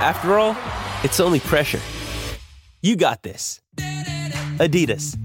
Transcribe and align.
After 0.00 0.38
all, 0.38 0.56
it's 1.02 1.18
only 1.18 1.40
pressure. 1.40 1.80
You 2.82 2.94
got 2.94 3.24
this. 3.24 3.60
Adidas. 4.58 5.18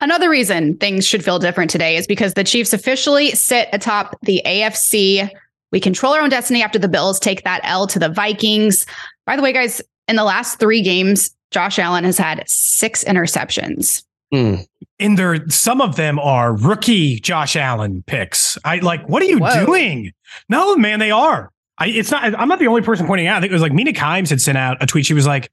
Another 0.00 0.30
reason 0.30 0.76
things 0.76 1.04
should 1.04 1.24
feel 1.24 1.40
different 1.40 1.70
today 1.70 1.96
is 1.96 2.06
because 2.06 2.34
the 2.34 2.44
Chiefs 2.44 2.72
officially 2.72 3.32
sit 3.32 3.68
atop 3.72 4.16
the 4.22 4.42
AFC. 4.46 5.28
We 5.72 5.80
control 5.80 6.12
our 6.12 6.20
own 6.20 6.28
destiny 6.28 6.62
after 6.62 6.78
the 6.78 6.88
Bills 6.88 7.18
take 7.18 7.42
that 7.42 7.60
L 7.64 7.88
to 7.88 7.98
the 7.98 8.10
Vikings. 8.10 8.84
By 9.26 9.34
the 9.34 9.42
way, 9.42 9.52
guys, 9.52 9.82
in 10.06 10.14
the 10.14 10.22
last 10.22 10.60
three 10.60 10.82
games, 10.82 11.34
Josh 11.50 11.80
Allen 11.80 12.04
has 12.04 12.18
had 12.18 12.44
six 12.46 13.02
interceptions. 13.02 14.04
Mm. 14.32 14.66
And 15.04 15.18
there, 15.18 15.46
some 15.50 15.82
of 15.82 15.96
them 15.96 16.18
are 16.18 16.56
rookie 16.56 17.20
Josh 17.20 17.56
Allen 17.56 18.02
picks. 18.06 18.56
I 18.64 18.78
like, 18.78 19.06
what 19.06 19.22
are 19.22 19.26
you 19.26 19.38
Whoa. 19.38 19.66
doing? 19.66 20.12
No, 20.48 20.76
man, 20.76 20.98
they 20.98 21.10
are. 21.10 21.52
I, 21.76 21.88
it's 21.88 22.10
not. 22.10 22.24
I'm 22.38 22.48
not 22.48 22.58
the 22.58 22.68
only 22.68 22.80
person 22.80 23.06
pointing 23.06 23.26
out. 23.26 23.36
I 23.36 23.40
think 23.40 23.50
it 23.50 23.54
was 23.54 23.60
like 23.60 23.72
Mina 23.72 23.92
Kimes 23.92 24.30
had 24.30 24.40
sent 24.40 24.56
out 24.56 24.82
a 24.82 24.86
tweet. 24.86 25.04
She 25.04 25.12
was 25.12 25.26
like, 25.26 25.50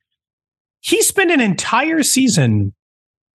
he 0.79 1.01
spent 1.01 1.31
an 1.31 1.41
entire 1.41 2.01
season. 2.01 2.73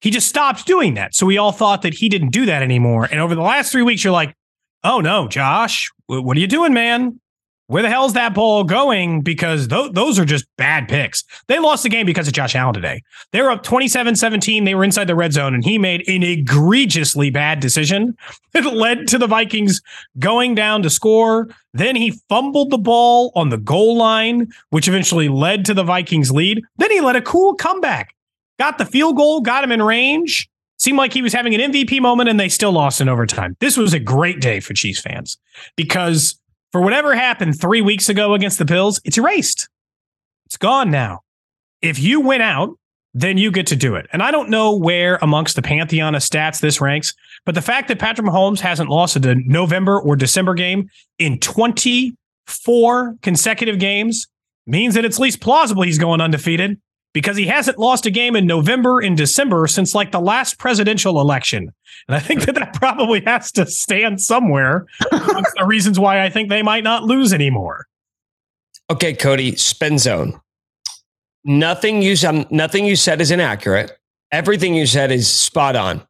He 0.02 0.12
just 0.12 0.28
stopped 0.28 0.68
doing 0.68 0.94
that. 0.94 1.16
So 1.16 1.26
we 1.26 1.40
all 1.40 1.52
thought 1.52 1.82
that 1.82 1.96
he 1.96 2.10
didn't 2.10 2.30
do 2.30 2.46
that 2.46 2.62
anymore. 2.62 3.08
And 3.10 3.20
over 3.20 3.34
the 3.34 3.42
last 3.42 3.72
three 3.72 3.82
weeks, 3.82 4.04
you're 4.04 4.14
like, 4.14 4.36
oh 4.84 5.00
no, 5.00 5.28
Josh, 5.28 5.90
what 6.06 6.38
are 6.38 6.40
you 6.40 6.48
doing, 6.48 6.74
man? 6.74 7.20
Where 7.68 7.82
the 7.82 7.90
hell's 7.90 8.14
that 8.14 8.34
ball 8.34 8.64
going? 8.64 9.22
Because 9.22 9.68
th- 9.68 9.94
those 9.94 10.20
are 10.20 10.26
just 10.26 10.46
bad 10.58 10.88
picks. 10.88 11.24
They 11.48 11.60
lost 11.60 11.84
the 11.84 11.90
game 11.90 12.06
because 12.06 12.28
of 12.28 12.34
Josh 12.34 12.56
Allen 12.56 12.74
today. 12.74 13.02
They 13.32 13.42
were 13.42 13.52
up 13.52 13.64
27 13.64 14.16
17. 14.16 14.66
They 14.66 14.76
were 14.76 14.84
inside 14.84 15.06
the 15.06 15.16
red 15.16 15.34
zone, 15.34 15.54
and 15.54 15.64
he 15.64 15.78
made 15.78 16.08
an 16.08 16.24
egregiously 16.24 17.30
bad 17.30 17.60
decision 17.60 18.18
that 18.54 18.66
led 18.66 19.08
to 19.10 19.18
the 19.18 19.28
Vikings 19.28 19.82
going 20.20 20.56
down 20.56 20.84
to 20.84 20.90
score. 20.90 21.48
Then 21.74 21.96
he 21.96 22.20
fumbled 22.30 22.70
the 22.70 22.78
ball 22.78 23.32
on 23.36 23.50
the 23.50 23.58
goal 23.58 23.98
line, 23.98 24.52
which 24.70 24.88
eventually 24.88 25.30
led 25.30 25.66
to 25.66 25.74
the 25.74 25.84
Vikings 25.84 26.32
lead. 26.32 26.62
Then 26.78 26.92
he 26.92 27.02
led 27.02 27.16
a 27.16 27.22
cool 27.22 27.56
comeback, 27.56 28.14
got 28.60 28.78
the 28.78 28.86
field 28.86 29.16
goal, 29.16 29.42
got 29.42 29.64
him 29.64 29.72
in 29.72 29.82
range. 29.82 30.50
Seemed 30.80 30.98
like 30.98 31.14
he 31.14 31.22
was 31.22 31.32
having 31.32 31.56
an 31.56 31.72
MVP 31.72 32.02
moment, 32.02 32.28
and 32.28 32.38
they 32.38 32.50
still 32.50 32.74
lost 32.74 33.00
in 33.00 33.08
overtime. 33.08 33.56
This 33.62 33.78
was 33.78 33.94
a 33.94 34.00
great 34.00 34.42
day 34.42 34.60
for 34.60 34.74
Chiefs 34.74 35.00
fans 35.00 35.38
because 35.78 36.38
for 36.74 36.82
whatever 36.82 37.16
happened 37.16 37.60
three 37.60 37.82
weeks 37.82 38.10
ago 38.10 38.34
against 38.34 38.58
the 38.58 38.66
Bills, 38.66 39.00
it's 39.06 39.18
erased. 39.18 39.70
It's 40.48 40.58
gone 40.58 40.92
now. 40.92 41.22
If 41.82 42.00
you 42.00 42.20
win 42.20 42.42
out, 42.42 42.78
then 43.14 43.38
you 43.38 43.52
get 43.52 43.68
to 43.68 43.76
do 43.76 43.96
it. 43.96 44.08
And 44.12 44.24
I 44.24 44.32
don't 44.32 44.50
know 44.50 44.76
where 44.76 45.20
amongst 45.22 45.56
the 45.56 45.62
pantheon 45.62 46.16
of 46.16 46.24
stats 46.24 46.60
this 46.60 46.82
ranks, 46.82 47.14
but 47.46 47.54
the 47.54 47.62
fact 47.62 47.88
that 47.90 48.00
Patrick 48.00 48.28
Mahomes 48.28 48.60
hasn't 48.60 48.90
lost 48.90 49.16
a 49.16 49.36
November 49.36 50.02
or 50.02 50.16
December 50.16 50.56
game 50.56 50.90
in 51.20 51.40
24 51.40 53.16
consecutive 53.22 53.78
games 53.78 54.28
means 54.66 54.96
that 54.96 55.06
it's 55.06 55.20
least 55.20 55.42
plausible 55.42 55.84
he's 55.84 56.00
going 56.00 56.22
undefeated 56.22 56.82
because 57.14 57.38
he 57.38 57.46
hasn't 57.48 57.78
lost 57.78 58.06
a 58.06 58.12
game 58.12 58.36
in 58.36 58.48
November 58.48 59.00
and 59.00 59.16
December 59.16 59.68
since 59.68 59.94
like 59.96 60.12
the 60.12 60.20
last 60.20 60.58
presidential 60.58 61.22
election. 61.22 61.72
And 62.08 62.16
I 62.16 62.20
think 62.20 62.46
that 62.46 62.56
that 62.56 62.74
probably 62.74 63.22
has 63.22 63.52
to 63.54 63.66
stand 63.68 64.20
somewhere. 64.20 64.86
the 65.12 65.66
reasons 65.66 66.00
why 66.00 66.24
I 66.24 66.30
think 66.30 66.50
they 66.50 66.64
might 66.64 66.84
not 66.84 67.04
lose 67.04 67.34
anymore. 67.34 67.86
Okay, 68.90 69.14
Cody, 69.14 69.56
spin 69.56 69.98
zone. 69.98 70.40
Nothing 71.46 72.02
you 72.02 72.16
nothing 72.50 72.86
you 72.86 72.96
said 72.96 73.22
is 73.22 73.32
inaccurate. 73.32 73.98
Everything 74.32 74.74
you 74.74 74.88
said 74.88 75.12
is 75.12 75.30
spot 75.30 75.76
on. 75.76 76.06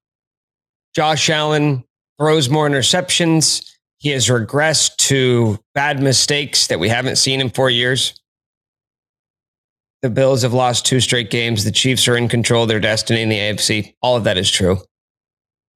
Josh 0.95 1.29
Allen 1.29 1.83
throws 2.19 2.49
more 2.49 2.69
interceptions. 2.69 3.67
He 3.97 4.09
has 4.09 4.27
regressed 4.27 4.97
to 4.97 5.57
bad 5.73 6.01
mistakes 6.01 6.67
that 6.67 6.79
we 6.79 6.87
haven't 6.87 7.15
seen 7.17 7.41
in 7.41 7.49
four 7.49 7.69
years. 7.69 8.13
The 10.03 10.09
Bills 10.09 10.41
have 10.41 10.53
lost 10.53 10.85
two 10.85 10.99
straight 10.99 11.31
games. 11.31 11.63
The 11.63 11.71
Chiefs 11.71 12.09
are 12.09 12.17
in 12.17 12.27
control 12.27 12.63
of 12.63 12.67
their 12.67 12.81
destiny 12.81 13.21
in 13.21 13.29
the 13.29 13.37
AFC. 13.37 13.95
All 14.01 14.17
of 14.17 14.25
that 14.25 14.37
is 14.37 14.51
true. 14.51 14.79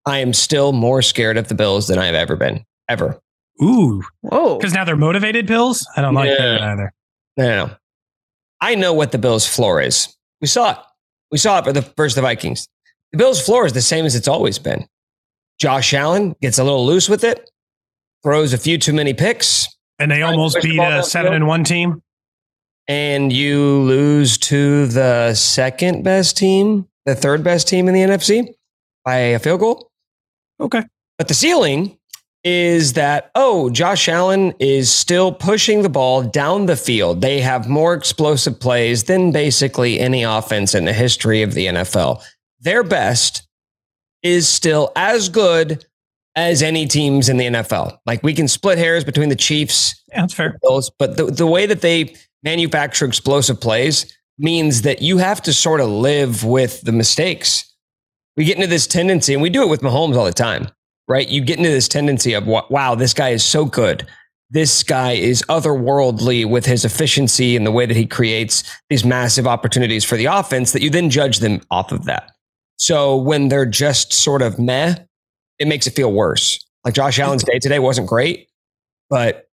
I 0.05 0.19
am 0.19 0.33
still 0.33 0.73
more 0.73 1.01
scared 1.01 1.38
of 1.38 1.47
the 1.47 1.55
Bills 1.55 1.88
than 1.88 1.97
I 1.97 2.07
have 2.07 2.15
ever 2.15 2.35
been, 2.35 2.65
ever. 2.89 3.21
Ooh. 3.63 4.03
Whoa. 4.21 4.57
Because 4.57 4.73
now 4.73 4.83
they're 4.83 4.97
motivated 4.97 5.47
Bills? 5.47 5.88
I 5.95 6.01
don't 6.01 6.13
like 6.13 6.29
that 6.38 6.61
either. 6.61 6.93
No, 7.38 7.47
no, 7.47 7.65
no. 7.67 7.75
I 8.59 8.75
know 8.75 8.93
what 8.93 9.13
the 9.13 9.17
Bills' 9.17 9.47
floor 9.47 9.79
is. 9.79 10.13
We 10.41 10.47
saw 10.47 10.71
it. 10.71 10.77
We 11.31 11.38
saw 11.38 11.59
it 11.59 11.63
for 11.63 11.71
the 11.71 11.81
first 11.81 12.17
the 12.17 12.21
Vikings. 12.21 12.67
The 13.13 13.17
Bills' 13.17 13.41
floor 13.41 13.65
is 13.65 13.71
the 13.71 13.81
same 13.81 14.05
as 14.05 14.13
it's 14.13 14.27
always 14.27 14.59
been. 14.59 14.88
Josh 15.57 15.94
Allen 15.94 16.35
gets 16.41 16.57
a 16.57 16.65
little 16.65 16.85
loose 16.85 17.07
with 17.07 17.23
it, 17.23 17.49
throws 18.23 18.51
a 18.51 18.57
few 18.57 18.77
too 18.77 18.94
many 18.94 19.13
picks. 19.13 19.69
And 19.99 20.11
they 20.11 20.21
almost 20.21 20.61
beat 20.61 20.79
a 20.79 21.01
seven 21.01 21.33
and 21.33 21.47
one 21.47 21.63
team 21.63 22.03
and 22.87 23.33
you 23.33 23.61
lose 23.81 24.37
to 24.37 24.87
the 24.87 25.33
second 25.33 26.03
best 26.03 26.37
team, 26.37 26.87
the 27.05 27.15
third 27.15 27.43
best 27.43 27.67
team 27.67 27.87
in 27.87 27.93
the 27.93 28.01
NFC 28.01 28.53
by 29.03 29.15
a 29.15 29.39
field 29.39 29.59
goal. 29.59 29.91
Okay. 30.59 30.83
But 31.17 31.27
the 31.27 31.33
ceiling 31.33 31.97
is 32.43 32.93
that, 32.93 33.31
oh, 33.35 33.69
Josh 33.69 34.07
Allen 34.07 34.53
is 34.59 34.91
still 34.91 35.31
pushing 35.33 35.81
the 35.81 35.89
ball 35.89 36.23
down 36.23 36.65
the 36.65 36.77
field. 36.77 37.21
They 37.21 37.41
have 37.41 37.67
more 37.67 37.93
explosive 37.93 38.59
plays 38.59 39.03
than 39.05 39.31
basically 39.31 39.99
any 39.99 40.23
offense 40.23 40.73
in 40.73 40.85
the 40.85 40.93
history 40.93 41.41
of 41.41 41.53
the 41.53 41.65
NFL. 41.65 42.23
Their 42.59 42.83
best 42.83 43.47
is 44.23 44.47
still 44.47 44.91
as 44.95 45.29
good 45.29 45.85
as 46.35 46.61
any 46.61 46.85
teams 46.85 47.29
in 47.29 47.37
the 47.37 47.47
NFL. 47.47 47.97
Like 48.05 48.23
we 48.23 48.33
can 48.33 48.47
split 48.47 48.77
hairs 48.77 49.03
between 49.03 49.29
the 49.29 49.35
Chiefs. 49.35 50.01
Yeah, 50.09 50.21
that's 50.21 50.33
fair. 50.33 50.57
Bills, 50.61 50.91
but 50.97 51.17
the, 51.17 51.25
the 51.25 51.47
way 51.47 51.65
that 51.65 51.81
they 51.81 52.15
manufacture 52.47 53.05
explosive 53.05 53.59
plays 53.59 54.17
means 54.37 54.83
that 54.83 55.01
you 55.01 55.17
have 55.17 55.41
to 55.41 55.51
sort 55.51 55.81
of 55.81 55.89
live 55.89 56.45
with 56.45 56.79
the 56.81 56.93
mistakes. 56.93 57.75
We 58.37 58.45
get 58.45 58.55
into 58.55 58.67
this 58.67 58.87
tendency, 58.87 59.33
and 59.33 59.41
we 59.41 59.49
do 59.49 59.63
it 59.63 59.69
with 59.69 59.81
Mahomes 59.81 60.15
all 60.15 60.23
the 60.23 60.31
time, 60.31 60.69
right? 61.09 61.27
You 61.27 61.41
get 61.41 61.57
into 61.57 61.71
this 61.71 61.89
tendency 61.89 62.33
of, 62.33 62.47
wow, 62.47 62.95
this 62.95 63.13
guy 63.13 63.29
is 63.29 63.43
so 63.43 63.65
good. 63.65 64.07
This 64.49 64.81
guy 64.81 65.11
is 65.11 65.43
otherworldly 65.49 66.49
with 66.49 66.65
his 66.65 66.85
efficiency 66.85 67.57
and 67.57 67.65
the 67.65 67.71
way 67.71 67.85
that 67.85 67.97
he 67.97 68.05
creates 68.05 68.63
these 68.89 69.03
massive 69.03 69.45
opportunities 69.45 70.05
for 70.05 70.15
the 70.15 70.27
offense 70.27 70.71
that 70.71 70.81
you 70.81 70.89
then 70.89 71.09
judge 71.09 71.39
them 71.39 71.59
off 71.69 71.91
of 71.91 72.05
that. 72.05 72.31
So 72.77 73.17
when 73.17 73.49
they're 73.49 73.65
just 73.65 74.13
sort 74.13 74.41
of 74.41 74.57
meh, 74.57 74.95
it 75.59 75.67
makes 75.67 75.85
it 75.85 75.95
feel 75.95 76.13
worse. 76.13 76.63
Like 76.85 76.93
Josh 76.93 77.19
Allen's 77.19 77.43
day 77.43 77.59
today 77.59 77.79
wasn't 77.79 78.07
great, 78.07 78.47
but 79.09 79.49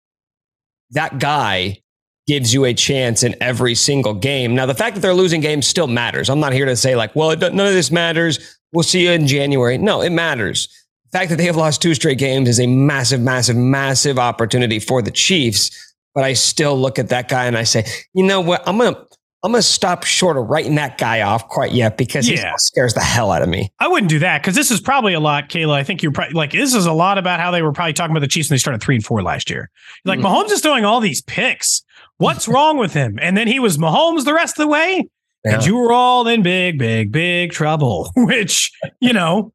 that 0.91 1.19
guy 1.19 1.81
gives 2.27 2.55
you 2.55 2.65
a 2.65 2.75
chance 2.75 3.23
in 3.23 3.35
every 3.41 3.75
single 3.75 4.15
game. 4.15 4.55
Now, 4.55 4.67
the 4.67 4.75
fact 4.75 4.95
that 4.95 5.01
they're 5.01 5.15
losing 5.15 5.41
games 5.41 5.67
still 5.67 5.87
matters. 5.87 6.31
I'm 6.31 6.41
not 6.41 6.53
here 6.53 6.67
to 6.67 6.77
say, 6.77 6.97
like, 6.97 7.15
well, 7.15 7.37
none 7.37 7.61
of 7.61 7.75
this 7.75 7.91
matters. 7.91 8.59
We'll 8.73 8.83
see 8.83 9.05
you 9.05 9.11
in 9.11 9.27
January. 9.27 9.79
No, 9.79 10.01
it 10.01 10.11
matters. 10.11 10.69
The 11.11 11.19
fact 11.19 11.31
that 11.31 11.37
they 11.37 11.45
have 11.45 11.57
lost 11.57 11.83
two 11.83 11.95
straight 11.95 12.19
games 12.19 12.49
is 12.49 12.59
a 12.59 12.67
massive, 12.67 13.21
massive, 13.21 13.57
massive 13.57 14.19
opportunity 14.19 14.79
for 14.79 15.03
the 15.03 15.11
Chiefs. 15.11 15.71
But 16.15 16.25
I 16.25 16.32
still 16.32 16.76
look 16.79 16.99
at 16.99 17.11
that 17.11 17.29
guy 17.29 17.44
and 17.44 17.59
I 17.59 17.65
say, 17.65 17.85
you 18.15 18.25
know 18.25 18.41
what? 18.41 18.67
I'm 18.67 18.79
going 18.79 18.94
to. 18.94 19.06
I'm 19.44 19.53
to 19.53 19.61
stop 19.61 20.05
short 20.05 20.38
of 20.38 20.49
writing 20.49 20.76
that 20.76 20.97
guy 20.97 21.21
off 21.21 21.50
quite 21.50 21.73
yet 21.73 21.99
because 21.99 22.26
yeah. 22.26 22.53
he 22.53 22.55
scares 22.56 22.94
the 22.94 23.00
hell 23.00 23.31
out 23.31 23.43
of 23.43 23.49
me. 23.50 23.71
I 23.79 23.88
wouldn't 23.88 24.09
do 24.09 24.19
that 24.21 24.41
because 24.41 24.55
this 24.55 24.71
is 24.71 24.81
probably 24.81 25.12
a 25.12 25.21
lot, 25.21 25.50
Kayla. 25.50 25.75
I 25.75 25.85
think 25.85 26.03
you're 26.03 26.12
probably 26.12 26.32
like, 26.32 26.53
this 26.53 26.73
is 26.73 26.87
a 26.87 26.94
lot 26.94 27.19
about 27.19 27.41
how 27.41 27.50
they 27.50 27.61
were 27.61 27.73
probably 27.73 27.93
talking 27.93 28.12
about 28.12 28.21
the 28.21 28.26
Chiefs 28.26 28.49
and 28.49 28.55
they 28.55 28.59
started 28.59 28.81
three 28.81 28.94
and 28.94 29.05
four 29.05 29.23
last 29.23 29.50
year. 29.50 29.71
Like, 30.06 30.19
mm-hmm. 30.19 30.29
Mahomes 30.29 30.50
is 30.50 30.62
doing 30.62 30.87
all 30.87 30.99
these 30.99 31.21
picks. 31.21 31.85
What's 32.19 32.49
wrong 32.49 32.78
with 32.78 32.93
him? 32.93 33.19
And 33.20 33.37
then 33.37 33.49
he 33.49 33.58
was 33.58 33.76
Mahomes 33.76 34.25
the 34.25 34.34
rest 34.34 34.58
of 34.58 34.64
the 34.64 34.69
way. 34.69 35.08
Yeah. 35.44 35.55
And 35.55 35.66
you 35.66 35.76
were 35.76 35.93
all 35.93 36.26
in 36.26 36.43
big, 36.43 36.78
big, 36.78 37.12
big 37.12 37.50
trouble, 37.52 38.11
which, 38.16 38.70
you 39.00 39.12
know, 39.12 39.52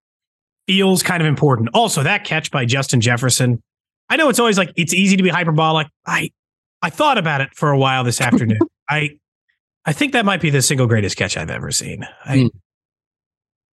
feels 0.67 1.01
kind 1.01 1.21
of 1.21 1.27
important. 1.27 1.69
Also, 1.73 2.03
that 2.03 2.23
catch 2.23 2.51
by 2.51 2.65
Justin 2.65 3.01
Jefferson. 3.01 3.61
I 4.09 4.15
know 4.15 4.29
it's 4.29 4.39
always 4.39 4.57
like 4.57 4.71
it's 4.75 4.93
easy 4.93 5.17
to 5.17 5.23
be 5.23 5.29
hyperbolic. 5.29 5.87
I 6.05 6.31
I 6.81 6.89
thought 6.89 7.17
about 7.17 7.41
it 7.41 7.49
for 7.55 7.71
a 7.71 7.77
while 7.77 8.03
this 8.03 8.21
afternoon. 8.21 8.59
I 8.89 9.11
I 9.85 9.93
think 9.93 10.13
that 10.13 10.25
might 10.25 10.41
be 10.41 10.49
the 10.49 10.61
single 10.61 10.87
greatest 10.87 11.17
catch 11.17 11.37
I've 11.37 11.49
ever 11.49 11.71
seen. 11.71 12.07
I, 12.25 12.37
mm. 12.37 12.49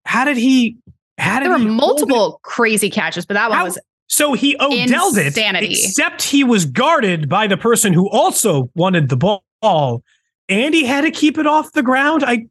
How 0.07 0.25
did 0.25 0.37
he? 0.37 0.79
How 1.19 1.41
did 1.41 1.51
there 1.51 1.59
were 1.59 1.65
multiple 1.65 2.41
crazy 2.43 2.91
catches, 2.91 3.27
but 3.27 3.35
that 3.35 3.49
one 3.49 3.59
how, 3.59 3.65
was 3.65 3.79
So 4.09 4.33
he 4.35 4.57
Odelled 4.61 5.17
Insanity. 5.19 5.67
it, 5.67 5.73
except 5.85 6.23
he 6.23 6.45
was 6.45 6.65
guarded 6.65 7.29
by 7.29 7.47
the 7.47 7.57
person 7.57 7.93
who 7.93 8.09
also 8.09 8.71
wanted 8.75 9.09
the 9.09 9.17
ball, 9.17 10.03
and 10.49 10.75
he 10.75 10.85
had 10.85 11.01
to 11.03 11.11
keep 11.11 11.39
it 11.39 11.47
off 11.47 11.73
the 11.73 11.83
ground. 11.83 12.23
I, 12.25 12.47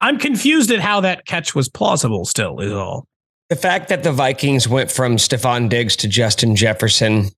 I'm 0.00 0.18
confused 0.18 0.70
at 0.70 0.80
how 0.80 1.00
that 1.00 1.26
catch 1.26 1.54
was 1.54 1.68
plausible. 1.68 2.24
Still, 2.24 2.58
is 2.60 2.72
all. 2.72 3.06
The 3.50 3.56
fact 3.56 3.88
that 3.88 4.02
the 4.02 4.12
Vikings 4.12 4.66
went 4.66 4.90
from 4.90 5.16
Stefon 5.16 5.68
Diggs 5.68 5.94
to 5.96 6.08
Justin 6.08 6.56
Jefferson, 6.56 7.28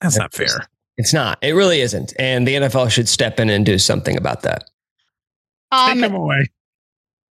That's 0.00 0.16
not 0.16 0.32
fair. 0.32 0.68
it's 0.96 1.12
not. 1.12 1.38
It 1.42 1.52
really 1.52 1.80
isn't. 1.80 2.14
And 2.20 2.46
the 2.46 2.54
NFL 2.54 2.90
should 2.90 3.08
step 3.08 3.40
in 3.40 3.50
and 3.50 3.66
do 3.66 3.76
something 3.78 4.16
about 4.16 4.42
that. 4.42 4.70
Um, 5.72 5.94
Take 5.98 6.10
him 6.10 6.14
away. 6.14 6.46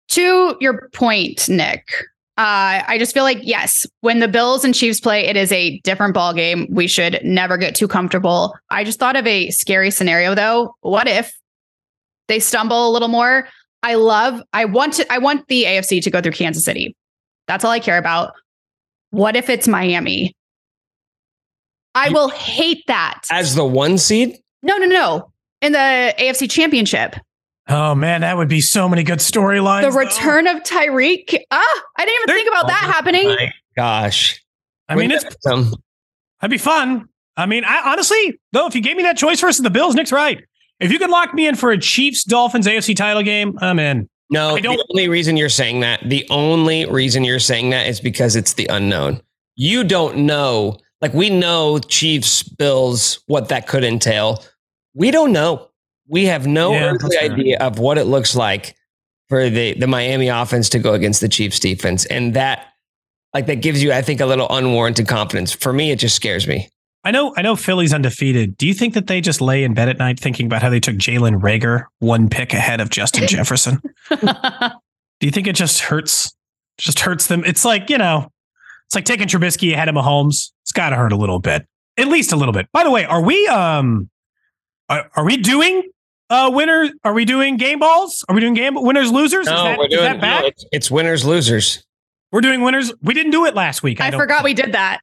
to 0.09 0.57
your 0.59 0.89
point, 0.93 1.47
Nick, 1.47 1.87
uh, 2.37 2.83
I 2.87 2.97
just 2.99 3.13
feel 3.13 3.23
like 3.23 3.39
yes, 3.41 3.85
when 4.01 4.19
the 4.19 4.27
Bills 4.27 4.65
and 4.65 4.75
Chiefs 4.75 4.99
play, 4.99 5.25
it 5.25 5.37
is 5.37 5.51
a 5.51 5.79
different 5.79 6.13
ball 6.13 6.33
game. 6.33 6.67
We 6.69 6.87
should 6.87 7.19
never 7.23 7.57
get 7.57 7.75
too 7.75 7.87
comfortable. 7.87 8.53
I 8.69 8.83
just 8.83 8.99
thought 8.99 9.15
of 9.15 9.25
a 9.25 9.49
scary 9.51 9.89
scenario 9.89 10.35
though. 10.35 10.75
What 10.81 11.07
if 11.07 11.33
they 12.27 12.39
stumble 12.39 12.89
a 12.89 12.91
little 12.91 13.07
more? 13.07 13.47
I 13.83 13.95
love. 13.95 14.41
I 14.51 14.65
want 14.65 14.93
to. 14.95 15.13
I 15.13 15.17
want 15.19 15.47
the 15.47 15.63
AFC 15.63 16.01
to 16.03 16.11
go 16.11 16.21
through 16.21 16.33
Kansas 16.33 16.65
City. 16.65 16.95
That's 17.47 17.63
all 17.63 17.71
I 17.71 17.79
care 17.79 17.97
about. 17.97 18.33
What 19.11 19.35
if 19.35 19.49
it's 19.49 19.67
Miami? 19.67 20.35
I 21.93 22.09
will 22.09 22.29
hate 22.29 22.83
that. 22.87 23.21
As 23.31 23.55
the 23.55 23.63
one 23.63 23.97
seed, 23.97 24.37
No, 24.61 24.77
no, 24.77 24.87
no. 24.87 25.31
In 25.61 25.71
the 25.71 26.13
AFC 26.19 26.51
Championship, 26.51 27.15
Oh 27.67 27.95
man, 27.95 28.21
that 28.21 28.37
would 28.37 28.47
be 28.47 28.61
so 28.61 28.87
many 28.87 29.03
good 29.03 29.19
storylines. 29.19 29.81
the 29.83 29.89
though. 29.89 29.97
return 29.97 30.47
of 30.47 30.61
Tyreek. 30.63 31.35
Ah, 31.51 31.63
I 31.97 32.05
didn't 32.05 32.15
even 32.15 32.27
There- 32.27 32.35
think 32.35 32.47
about 32.49 32.67
that 32.67 32.91
happening. 32.93 33.27
my 33.27 33.51
gosh. 33.75 34.41
I 34.87 34.95
mean, 34.95 35.09
it's 35.11 35.23
Wouldn't 35.23 35.41
that 35.43 35.49
be 35.63 35.71
some- 35.71 35.75
That'd 36.41 36.51
be 36.51 36.57
fun. 36.59 37.07
I 37.37 37.47
mean, 37.47 37.63
I 37.65 37.81
honestly, 37.91 38.39
though, 38.51 38.67
if 38.67 38.75
you 38.75 38.81
gave 38.81 38.95
me 38.97 39.03
that 39.03 39.17
choice 39.17 39.41
versus 39.41 39.63
the 39.63 39.69
Bills, 39.71 39.95
Nick's 39.95 40.11
right. 40.11 40.43
If 40.79 40.91
you 40.91 40.99
could 40.99 41.09
lock 41.09 41.33
me 41.33 41.47
in 41.47 41.55
for 41.55 41.71
a 41.71 41.77
Chiefs 41.77 42.23
Dolphins 42.23 42.67
AFC 42.67 42.93
title 42.95 43.23
game, 43.23 43.57
I'm 43.61 43.79
in. 43.79 44.07
No, 44.29 44.55
I 44.55 44.59
don't- 44.59 44.77
the 44.77 44.85
only 44.91 45.07
reason 45.07 45.35
you're 45.37 45.49
saying 45.49 45.79
that, 45.79 46.01
the 46.07 46.25
only 46.29 46.85
reason 46.85 47.23
you're 47.23 47.39
saying 47.39 47.71
that 47.71 47.87
is 47.87 47.99
because 47.99 48.35
it's 48.35 48.53
the 48.53 48.67
unknown. 48.67 49.21
You 49.55 49.83
don't 49.83 50.17
know. 50.17 50.77
Like 51.01 51.13
we 51.13 51.29
know 51.29 51.79
Chiefs, 51.79 52.43
Bills, 52.43 53.19
what 53.27 53.49
that 53.49 53.67
could 53.67 53.83
entail. 53.83 54.43
We 54.93 55.09
don't 55.11 55.31
know. 55.31 55.69
We 56.07 56.25
have 56.25 56.45
no 56.47 56.73
Yeah, 56.73 56.91
earthly 56.91 57.17
that's 57.19 57.31
idea 57.31 57.57
of 57.59 57.79
what 57.79 57.97
it 57.97 58.05
looks 58.05 58.35
like 58.35 58.75
for 59.29 59.49
the 59.49 59.73
the 59.73 59.87
Miami 59.87 60.27
offense 60.27 60.69
to 60.69 60.79
go 60.79 60.93
against 60.93 61.21
the 61.21 61.29
Chiefs 61.29 61.59
defense, 61.59 62.05
and 62.05 62.33
that 62.35 62.67
like 63.33 63.47
that 63.47 63.61
gives 63.61 63.83
you, 63.83 63.91
I 63.91 64.01
think, 64.01 64.21
a 64.21 64.25
little 64.25 64.47
unwarranted 64.49 65.07
confidence. 65.07 65.51
For 65.51 65.73
me, 65.73 65.91
it 65.91 65.99
just 65.99 66.15
scares 66.15 66.47
me. 66.47 66.69
I 67.03 67.11
know, 67.11 67.33
I 67.37 67.43
know 67.43 67.55
Philly's 67.55 67.93
undefeated. 67.93 68.57
Do 68.57 68.65
you 68.65 68.73
think 68.73 68.95
that 68.95 69.05
they 69.05 69.21
just 69.21 69.39
lay 69.39 69.63
in 69.63 69.75
bed 69.75 69.89
at 69.89 69.99
night 69.99 70.19
thinking 70.19 70.47
about 70.47 70.63
how 70.63 70.71
they 70.71 70.79
took 70.79 70.95
Jalen 70.95 71.39
Reagor 71.39 71.83
one 71.99 72.29
pick 72.29 72.51
ahead 72.53 72.81
of 72.81 72.89
Justin 72.89 73.27
Jefferson? 73.27 73.79
Do 74.09 75.27
you 75.27 75.31
think 75.31 75.45
it 75.45 75.55
just 75.55 75.81
hurts? 75.81 76.35
Just 76.79 77.01
hurts 77.01 77.27
them. 77.27 77.43
It's 77.45 77.63
like, 77.63 77.91
you 77.91 77.99
know, 77.99 78.31
it's 78.87 78.95
like 78.95 79.05
taking 79.05 79.27
Trubisky 79.27 79.71
ahead 79.73 79.87
of 79.87 79.95
Mahomes. 79.95 80.51
It's 80.63 80.71
gotta 80.73 80.95
hurt 80.95 81.11
a 81.11 81.15
little 81.15 81.39
bit. 81.39 81.67
At 81.97 82.07
least 82.07 82.31
a 82.31 82.35
little 82.35 82.53
bit. 82.53 82.67
By 82.71 82.83
the 82.83 82.89
way, 82.91 83.05
are 83.05 83.21
we 83.21 83.47
um 83.47 84.09
are, 84.89 85.09
are 85.15 85.25
we 85.25 85.37
doing 85.37 85.83
uh 86.29 86.49
winner 86.53 86.89
are 87.03 87.13
we 87.13 87.25
doing 87.25 87.57
game 87.57 87.79
balls? 87.79 88.23
Are 88.27 88.35
we 88.35 88.41
doing 88.41 88.53
game 88.53 88.73
winners 88.75 89.11
losers? 89.11 89.41
is 89.41 89.53
that, 89.53 89.77
we're 89.77 89.85
is 89.85 89.91
doing 89.91 90.03
that 90.03 90.21
back? 90.21 90.41
no, 90.41 90.47
it's, 90.47 90.65
it's 90.71 90.91
winners 90.91 91.23
losers. 91.25 91.83
We're 92.31 92.41
doing 92.41 92.61
winners. 92.61 92.91
We 93.01 93.13
didn't 93.13 93.31
do 93.31 93.45
it 93.45 93.55
last 93.55 93.83
week. 93.83 94.01
I 94.01 94.09
don't 94.09 94.19
forgot 94.19 94.43
we 94.43 94.53
did 94.53 94.73
that. 94.73 94.99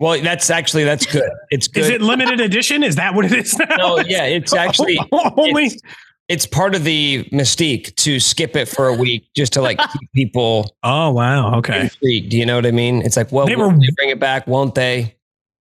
Well, 0.00 0.20
that's 0.22 0.48
actually 0.50 0.84
that's 0.84 1.06
good. 1.06 1.28
It's 1.50 1.66
good. 1.68 1.80
Is 1.84 1.90
it 1.90 2.00
limited 2.00 2.40
edition? 2.40 2.82
Is 2.84 2.96
that 2.96 3.14
what 3.14 3.24
it 3.24 3.32
is 3.32 3.58
now? 3.58 3.76
No, 3.76 3.98
yeah, 3.98 4.24
it's 4.24 4.52
actually 4.54 4.98
only. 5.12 5.66
it's, 5.66 5.82
it's 6.28 6.46
part 6.46 6.74
of 6.74 6.84
the 6.84 7.24
mystique 7.32 7.94
to 7.96 8.20
skip 8.20 8.54
it 8.54 8.68
for 8.68 8.86
a 8.88 8.94
week 8.94 9.26
just 9.34 9.52
to 9.54 9.62
like 9.62 9.78
keep 9.78 10.12
people 10.14 10.74
oh 10.84 11.10
wow. 11.10 11.56
Okay. 11.56 11.82
intrigued. 11.82 12.32
You 12.32 12.46
know 12.46 12.54
what 12.56 12.66
I 12.66 12.70
mean? 12.70 13.02
It's 13.02 13.16
like, 13.16 13.32
well, 13.32 13.46
They 13.46 13.56
will 13.56 13.70
were- 13.70 13.78
they 13.78 13.88
bring 13.96 14.10
it 14.10 14.20
back? 14.20 14.46
Won't 14.46 14.74
they? 14.76 15.16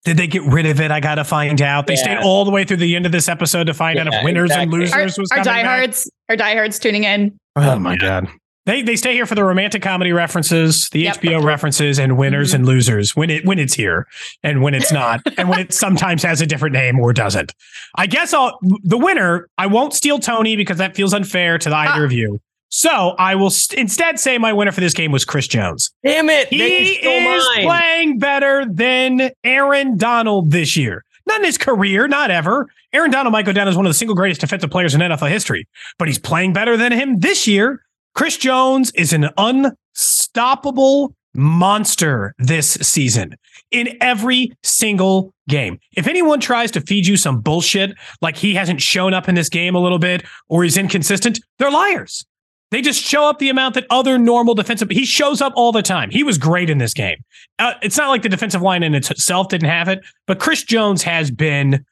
Did 0.04 0.18
they 0.18 0.28
get 0.28 0.42
rid 0.44 0.66
of 0.66 0.82
it? 0.82 0.90
I 0.92 1.00
gotta 1.00 1.24
find 1.24 1.62
out. 1.62 1.86
They 1.88 1.94
Yeah. 1.94 2.02
stayed 2.04 2.18
all 2.24 2.44
the 2.46 2.52
way 2.52 2.64
through 2.64 2.78
the 2.78 2.96
end 2.96 3.06
of 3.06 3.12
this 3.12 3.30
episode 3.30 3.66
to 3.66 3.74
find 3.74 4.00
out 4.00 4.08
if 4.08 4.24
winners 4.24 4.52
and 4.52 4.72
losers 4.72 4.94
Our, 4.94 5.04
was 5.04 5.18
our 5.32 5.38
coming 5.44 5.44
back. 5.46 5.64
diehards, 5.66 6.12
our 6.30 6.36
diehards 6.36 6.80
tuning 6.80 7.04
in. 7.04 7.34
Oh 7.56 7.78
my 7.78 7.96
god. 7.98 8.28
They 8.68 8.82
they 8.84 8.96
stay 8.96 9.14
here 9.14 9.26
for 9.26 9.34
the 9.36 9.44
romantic 9.44 9.82
comedy 9.82 10.12
references, 10.12 10.88
the 10.92 11.02
Yep. 11.02 11.16
HBO 11.24 11.42
references, 11.44 12.00
and 12.00 12.16
winners 12.18 12.52
Mhm. 12.52 12.56
and 12.56 12.66
losers 12.68 13.16
when 13.16 13.30
it 13.32 13.44
when 13.46 13.58
it's 13.60 13.74
here 13.74 14.06
and 14.44 14.62
when 14.62 14.74
it's 14.76 14.92
not, 14.92 15.22
and 15.38 15.50
when 15.50 15.60
it 15.60 15.74
sometimes 15.74 16.22
has 16.24 16.42
a 16.42 16.46
different 16.46 16.74
name 16.74 17.00
or 17.00 17.12
doesn't. 17.14 17.54
I 17.96 18.06
guess 18.08 18.34
I'll 18.34 18.58
the 18.84 18.98
winner. 19.00 19.48
I 19.58 19.66
won't 19.68 19.94
steal 19.94 20.20
Toney 20.20 20.56
because 20.56 20.78
that 20.78 20.96
feels 20.96 21.14
unfair 21.14 21.58
to 21.60 21.76
either 21.76 22.02
Ah. 22.04 22.06
of 22.06 22.12
you. 22.12 22.40
So 22.72 23.16
I 23.20 23.36
will 23.36 23.50
st- 23.50 23.80
instead 23.80 24.18
say 24.18 24.38
my 24.38 24.54
winner 24.54 24.72
for 24.72 24.80
this 24.80 24.94
game 24.94 25.12
was 25.12 25.26
Chris 25.26 25.46
Jones. 25.46 25.92
Damn 26.06 26.30
it! 26.30 26.48
He 26.48 26.94
is 26.94 27.46
mine. 27.56 27.66
playing 27.66 28.18
better 28.18 28.66
than 28.66 29.30
Aaron 29.44 29.98
Donald 29.98 30.52
this 30.52 30.78
year. 30.78 31.04
Not 31.28 31.42
in 31.42 31.46
his 31.46 31.58
career, 31.58 32.08
not 32.08 32.32
ever. 32.32 32.70
Aaron 32.94 33.12
Donald 33.12 33.34
might 33.34 33.46
go 33.46 33.52
down 33.52 33.68
as 33.68 33.76
one 33.76 33.86
of 33.86 33.90
the 33.90 33.94
single 33.94 34.16
greatest 34.16 34.40
defensive 34.42 34.72
players 34.72 34.96
in 34.96 35.02
NFL 35.02 35.30
history, 35.30 35.68
but 36.00 36.08
he's 36.08 36.18
playing 36.18 36.54
better 36.54 36.78
than 36.78 36.94
him 36.94 37.20
this 37.20 37.46
year. 37.46 37.84
Chris 38.16 38.38
Jones 38.38 38.92
is 38.92 39.12
an 39.14 39.30
unstoppable 39.38 41.14
monster 41.34 42.34
this 42.40 42.72
season 42.82 43.36
in 43.72 43.98
every 44.02 44.52
single 44.64 45.34
game. 45.50 45.78
If 45.96 46.08
anyone 46.08 46.40
tries 46.40 46.72
to 46.72 46.82
feed 46.82 47.06
you 47.06 47.18
some 47.18 47.42
bullshit 47.42 47.98
like 48.22 48.38
he 48.38 48.56
hasn't 48.56 48.82
shown 48.82 49.14
up 49.14 49.30
in 49.30 49.36
this 49.36 49.50
game 49.50 49.76
a 49.76 49.80
little 49.80 50.00
bit 50.00 50.24
or 50.50 50.64
he's 50.64 50.78
inconsistent, 50.78 51.40
they're 51.60 51.72
liars. 51.72 52.26
They 52.72 52.82
just 52.82 53.04
show 53.04 53.30
up 53.30 53.40
the 53.40 53.50
amount 53.50 53.76
that 53.76 53.86
other 53.90 54.18
normal 54.18 54.56
defensive. 54.56 54.90
He 54.90 55.06
shows 55.06 55.42
up 55.42 55.52
all 55.58 55.74
the 55.74 55.82
time. 55.82 56.10
He 56.10 56.24
was 56.24 56.38
great 56.38 56.70
in 56.70 56.78
this 56.78 56.94
game. 56.94 57.18
Uh, 57.60 57.74
it's 57.82 57.98
not 57.98 58.10
like 58.10 58.22
the 58.22 58.30
defensive 58.30 58.62
line 58.62 58.82
in 58.82 58.96
itself 58.96 59.50
didn't 59.50 59.68
have 59.68 59.90
it, 59.90 60.00
but 60.26 60.40
Chris 60.40 60.64
Jones 60.64 61.04
has 61.04 61.30
been 61.30 61.86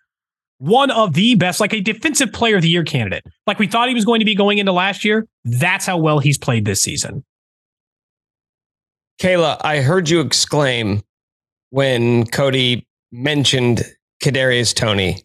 one 0.59 0.89
of 0.91 1.13
the 1.13 1.35
best, 1.35 1.59
like 1.59 1.73
a 1.73 1.81
defensive 1.81 2.31
player 2.31 2.55
of 2.55 2.61
the 2.61 2.69
year 2.69 2.83
candidate. 2.83 3.25
Like 3.45 3.59
we 3.59 3.67
thought 3.67 3.89
he 3.89 3.93
was 3.93 4.05
going 4.05 4.19
to 4.19 4.25
be 4.25 4.35
going 4.35 4.57
into 4.57 4.71
last 4.71 5.03
year. 5.03 5.27
That's 5.43 5.85
how 5.85 5.97
well 5.97 6.19
he's 6.19 6.37
played 6.37 6.65
this 6.65 6.81
season. 6.81 7.25
Kayla, 9.21 9.57
I 9.61 9.81
heard 9.81 10.09
you 10.09 10.21
exclaim 10.21 11.01
when 11.71 12.25
Cody 12.27 12.87
mentioned 13.11 13.83
Kadarius 14.23 14.73
Toney. 14.73 15.23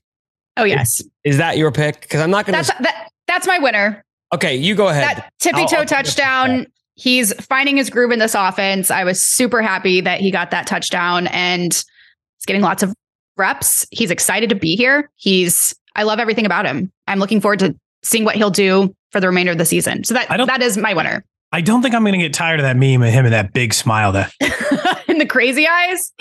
Oh 0.56 0.64
yes, 0.64 1.02
Is 1.24 1.36
that 1.38 1.58
your 1.58 1.72
pick? 1.72 2.00
Because 2.00 2.20
I'm 2.20 2.30
not 2.30 2.46
going 2.46 2.52
that's 2.52 2.68
to. 2.68 2.82
that. 2.82 3.08
That's 3.26 3.46
my 3.46 3.58
winner. 3.58 4.03
Okay, 4.32 4.56
you 4.56 4.74
go 4.74 4.88
ahead. 4.88 5.04
That 5.18 5.28
tippy 5.40 5.60
I'll- 5.60 5.68
toe 5.68 5.76
I'll- 5.78 5.84
touchdown. 5.86 6.66
He's 6.96 7.32
finding 7.46 7.76
his 7.76 7.90
groove 7.90 8.12
in 8.12 8.20
this 8.20 8.34
offense. 8.36 8.88
I 8.90 9.02
was 9.02 9.20
super 9.20 9.60
happy 9.60 10.00
that 10.00 10.20
he 10.20 10.30
got 10.30 10.52
that 10.52 10.66
touchdown 10.68 11.26
and 11.28 11.72
he's 11.72 12.44
getting 12.46 12.62
lots 12.62 12.84
of 12.84 12.94
reps. 13.36 13.84
He's 13.90 14.12
excited 14.12 14.48
to 14.50 14.54
be 14.54 14.76
here. 14.76 15.10
He's 15.16 15.74
I 15.96 16.04
love 16.04 16.18
everything 16.20 16.46
about 16.46 16.66
him. 16.66 16.92
I'm 17.08 17.18
looking 17.18 17.40
forward 17.40 17.58
to 17.60 17.74
seeing 18.04 18.24
what 18.24 18.36
he'll 18.36 18.50
do 18.50 18.94
for 19.10 19.18
the 19.20 19.26
remainder 19.26 19.50
of 19.52 19.58
the 19.58 19.64
season. 19.64 20.04
So 20.04 20.14
that 20.14 20.30
I 20.30 20.36
don't- 20.36 20.46
that 20.46 20.62
is 20.62 20.76
my 20.76 20.94
winner. 20.94 21.24
I 21.52 21.60
don't 21.60 21.82
think 21.82 21.94
I'm 21.94 22.02
going 22.02 22.14
to 22.14 22.18
get 22.18 22.32
tired 22.32 22.58
of 22.60 22.64
that 22.64 22.76
meme 22.76 23.02
of 23.02 23.12
him 23.12 23.24
and 23.26 23.34
that 23.34 23.52
big 23.52 23.74
smile. 23.74 24.10
That 24.12 24.32
in 25.08 25.18
the 25.18 25.26
crazy 25.26 25.66
eyes 25.68 26.12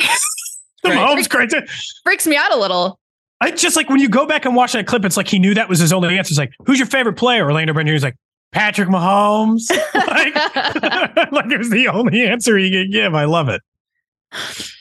the 0.84 0.90
Right. 0.90 0.98
Mahomes 0.98 1.30
crazy. 1.30 1.58
freaks 2.04 2.26
me 2.28 2.36
out 2.36 2.52
a 2.52 2.58
little. 2.58 3.00
I 3.44 3.52
just 3.52 3.76
like 3.76 3.90
when 3.90 4.00
you 4.00 4.08
go 4.10 4.26
back 4.26 4.46
and 4.46 4.56
watch 4.56 4.72
that 4.74 4.88
clip. 4.88 5.04
It's 5.06 5.18
like 5.18 5.28
he 5.28 5.38
knew 5.40 5.54
that 5.54 5.68
was 5.70 5.80
his 5.80 5.92
only 5.92 6.18
answer. 6.18 6.32
It's 6.32 6.38
like, 6.38 6.54
who's 6.66 6.80
your 6.80 6.86
favorite 6.88 7.14
player? 7.18 7.44
Orlando 7.46 7.74
Brown 7.74 7.88
Jr. 7.88 7.94
is 7.94 8.04
like 8.04 8.16
Patrick 8.52 8.88
Mahomes. 8.90 9.70
like, 9.94 10.36
like 11.32 11.52
it 11.52 11.58
was 11.58 11.70
the 11.70 11.88
only 11.90 12.26
answer 12.26 12.58
he 12.58 12.72
could 12.72 12.92
give. 12.92 13.14
I 13.16 13.26
love 13.26 13.50
it. 13.50 13.62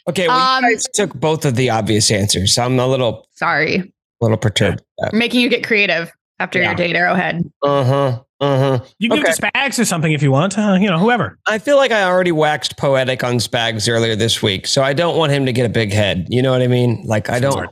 Okay, 0.09 0.29
well, 0.29 0.39
Um, 0.59 0.65
you 0.65 0.71
guys 0.73 0.85
took 0.95 1.13
both 1.15 1.45
of 1.45 1.57
the 1.57 1.71
obvious 1.71 2.11
answers. 2.11 2.55
So 2.55 2.63
I'm 2.65 2.79
a 2.79 2.87
little, 2.87 3.27
Sorry, 3.35 3.77
a 3.77 3.85
little 4.21 4.37
perturbed. 4.39 4.83
making 5.13 5.41
you 5.41 5.49
get 5.49 5.65
creative 5.65 6.11
after 6.39 6.59
Yeah. 6.61 6.67
your 6.71 6.75
date 6.75 6.97
Arrowhead. 6.97 7.51
Uh 7.63 7.85
huh. 7.85 8.21
Uh 8.41 8.59
huh. 8.79 8.85
You 8.99 9.09
can 9.09 9.23
give 9.23 9.35
to 9.35 9.43
Spags 9.43 9.79
or 9.79 9.85
something 9.85 10.13
if 10.13 10.23
you 10.23 10.33
want. 10.33 10.59
Uh, 10.59 10.77
you 10.81 10.89
know, 10.89 10.99
whoever. 10.99 11.39
I 11.47 11.59
feel 11.59 11.77
like 11.77 11.93
I 11.93 12.03
already 12.05 12.33
waxed 12.33 12.77
poetic 12.77 13.23
on 13.23 13.35
Spags 13.37 13.89
earlier 13.89 14.17
this 14.17 14.43
week, 14.43 14.67
so 14.67 14.83
I 14.83 14.93
don't 14.95 15.17
want 15.17 15.33
him 15.33 15.47
to 15.47 15.53
get 15.53 15.67
a 15.67 15.69
big 15.69 15.93
head. 15.93 16.27
You 16.31 16.43
know 16.43 16.51
what 16.53 16.63
I 16.63 16.67
mean? 16.67 17.03
Like 17.05 17.29
I 17.31 17.39
don't. 17.39 17.71